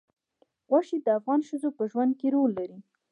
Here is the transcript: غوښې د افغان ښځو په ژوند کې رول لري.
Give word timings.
غوښې 0.69 0.97
د 1.05 1.07
افغان 1.19 1.39
ښځو 1.47 1.69
په 1.77 1.83
ژوند 1.91 2.11
کې 2.19 2.27
رول 2.35 2.51
لري. 2.59 2.79